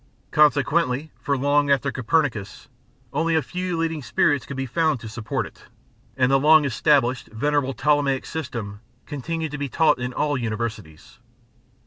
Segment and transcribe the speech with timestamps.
[0.31, 2.67] Consequently, for long after Copernicus,
[3.13, 5.65] only a few leading spirits could be found to support it,
[6.17, 11.19] and the long established venerable Ptolemaic system continued to be taught in all Universities.